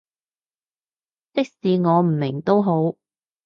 [1.33, 2.95] 即使我唔明都好